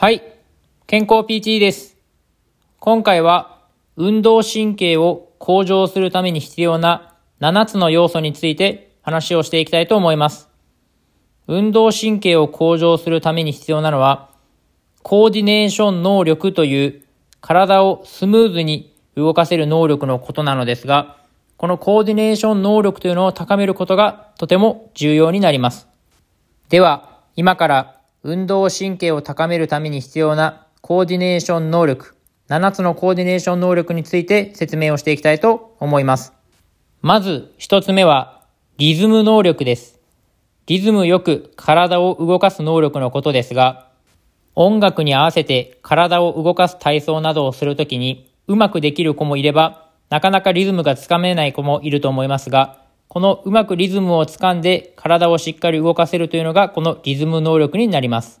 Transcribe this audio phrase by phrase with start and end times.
[0.00, 0.22] はい。
[0.86, 1.96] 健康 PT です。
[2.78, 3.64] 今回は
[3.96, 10.50] 運動神経を向上するために必要な7つの要素について話をしていきたいと思います。
[11.48, 14.30] 運動神経を向上するために必要なのは、
[15.02, 17.02] コーディネーション能力という
[17.40, 21.16] 体をスムーズに動かせる能力のことなのですが、
[21.56, 25.88] このコーディネーション能力というのを高めることがとても重要になります。
[26.68, 32.16] では、今から運動神経を高めるために必要なコーディネーション能力、
[32.48, 36.32] 7つのコーディネーション能力について説明をしていきたいと思います。
[37.00, 38.42] まず一つ目は、
[38.76, 40.00] リズム能力です。
[40.66, 43.88] リズムよく体を動かす能力のことですが、
[44.54, 58.40] 音楽に合わせて体を動かす体操などをするときにうまくできる子もいれば、なかなかリズムがつかめない子もいると思いますが、このうまくリズムをつかんで体をしっかり動かせるというのがこのリズム能力になります。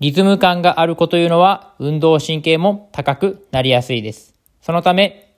[0.00, 4.34] リズム感がある子というのは運動神経も高くなりやすいです。
[4.60, 5.34] そのため、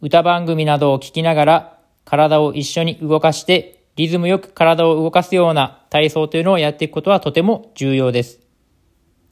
[0.00, 8.40] 歌番組などを聞きながら体を一緒に動かしてリズムよく体を動かすような体操というのをやっていくことはとても重要です。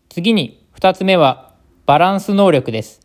[0.09, 1.53] 次に二つ目は
[1.87, 3.01] バランス能力です。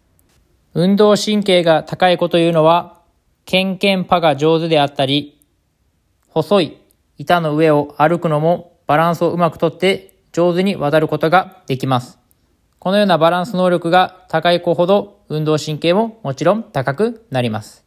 [0.74, 3.00] 運動神経が高い子というのは、
[3.46, 5.40] ケンケンパが上手であったり、
[6.34, 6.78] 細い
[7.20, 12.18] 板の上を歩くのもバランスをうまくとって上手に渡ることができます。
[12.80, 17.86] このようなバランス能力が高い子ほど運動神経ももちろん高くなります。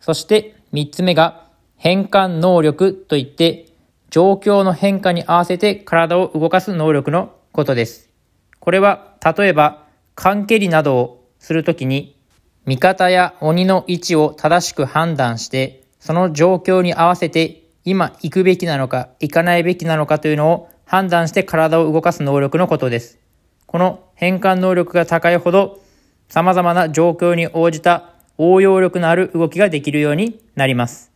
[0.00, 3.66] そして三つ目が変換能力といって
[4.10, 8.10] 状況の変化に合わせて体を動かす能力のことです。
[8.58, 9.84] これは例えば
[10.16, 12.18] 缶蹴りなどをするときに
[12.64, 23.18] 味方や鬼の位置を正しく判断してその状況に合わせて今行くべきなのか行かないべきなのかというのを判断して体を動かす能力のことです。
[23.66, 25.80] この変換能力が高いほど
[26.28, 31.12] 様々な状況に応じた応用力のある動きができるようになります。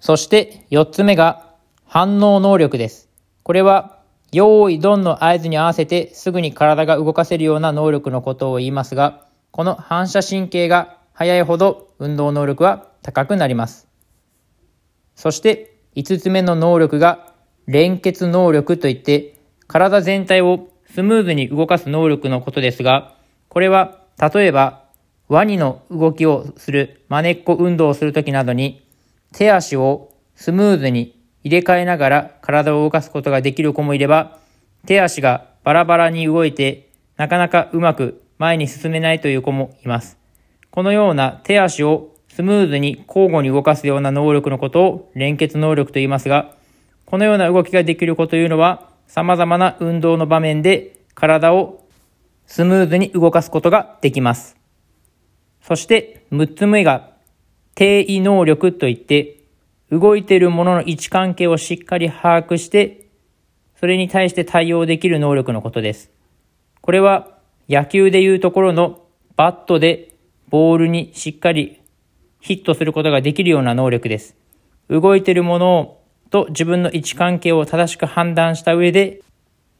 [0.00, 1.54] そして四つ目が
[1.84, 3.08] 反応能力です。
[3.42, 3.98] これは
[4.32, 13.85] 用意ドンの合図に合わせてすぐに体が動かせるような能力のことを言いますが、この反射神経が速いほど運動能力は高くなります。
[15.16, 17.32] そして5つ目の能力が
[17.66, 23.16] 連結能力といって体全体をスムーズに動かす能力のことですが、
[23.48, 24.84] これは例えば
[25.28, 28.86] ワニの動きをする真似っこ運動をするときなどに
[29.32, 34.38] 手足をスムーズに入れ替えながら体を動かすことができる子もいれば、
[34.86, 40.18] 手足がバラバラに動いてなかなかうまく前に進めないという子もいます。
[40.70, 46.54] このような手足をスムーズに交互に動かすような能力のことを連結能力と言いますが、
[47.06, 51.86] このような動きができる子というのは様々な運動の場面で体を
[52.44, 54.54] スムーズに動かすことができます。
[55.62, 57.08] そして6つ目が
[57.74, 59.38] 定位能力といって
[59.90, 63.06] 動いているものの位置関係をしっかり把握して
[63.80, 66.10] それに対して対応できる能力のことです。
[66.82, 69.00] これは野球でいうところの
[69.36, 70.12] バットで
[70.50, 71.80] ボールにしっかり
[72.46, 74.36] ヒットすることができるような能力です。
[74.88, 79.20] 動いているものをと自分の位置関係を正しく判断した上で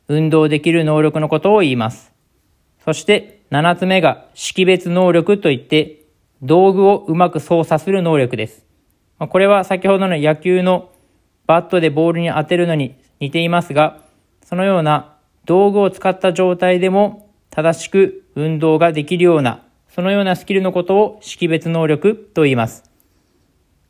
[0.09, 2.13] 運動できる能力のことを言います。
[2.85, 6.03] そして7つ目が識別能力といって
[6.43, 8.65] 道具をうまく操作する能力です。
[9.19, 10.91] これは先ほどの野球の
[11.47, 14.01] バットでボールに当てるのに似ていますが、
[14.43, 19.63] そのような道具を使った状態でも正しく運動ができるような、
[19.97, 22.85] そのようなスキルのことを識別能力と言います。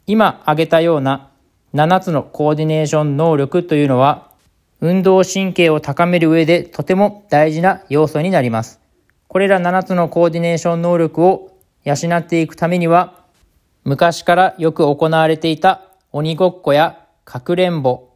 [0.06, 1.30] 今挙げたような
[1.74, 4.30] 7つのコーディネーション能力というのは、
[4.80, 8.78] 運動神経を高める上でとても大事な要素になります。
[9.26, 13.24] これら7つのコーディネーション能力を養っていくためには、
[13.82, 18.10] 昔からよく行われていた鬼ごっこやかくれんぼ、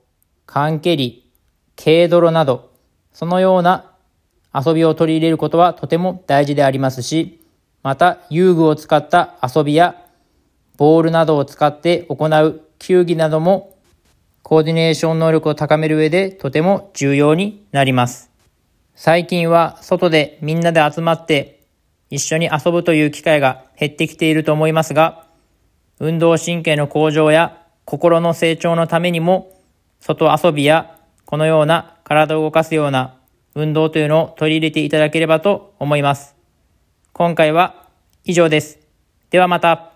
[0.46, 1.28] 缶蹴り、
[1.74, 2.70] 軽泥など、
[3.12, 3.90] そのような
[4.54, 7.39] 遊びを取り入れることはとても大事でありますし、
[7.82, 9.96] また遊具を使った遊びや
[10.76, 13.76] ボールなどを使って行う球技なども
[14.42, 18.30] コーディネーション能力を高める上でとても重要になります。
[18.94, 21.60] 最近は外でみんなで集まって
[22.10, 25.26] 一緒に遊ぶという機会が減ってきていると思いますが、
[26.00, 29.56] 運動神経の向上や心の成長のためにも、
[30.00, 33.14] 外遊びやこのような体を動かすような
[33.54, 36.39] 運動というのを取り入れていただければと思います。
[37.12, 37.86] 今回は
[38.24, 38.78] 以上です。
[39.30, 39.89] ではまた。